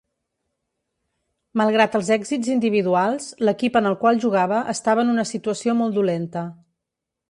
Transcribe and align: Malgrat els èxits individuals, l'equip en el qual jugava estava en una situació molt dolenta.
Malgrat 1.61 1.99
els 1.99 2.09
èxits 2.17 2.51
individuals, 2.55 3.29
l'equip 3.47 3.81
en 3.83 3.93
el 3.93 4.01
qual 4.03 4.21
jugava 4.27 4.67
estava 4.77 5.09
en 5.09 5.17
una 5.17 5.31
situació 5.37 5.81
molt 5.85 6.01
dolenta. 6.01 6.49